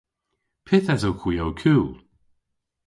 Pyth 0.65 0.91
esowgh 0.93 1.23
hwi 1.23 1.35
ow 1.45 1.53
kul? 1.61 1.89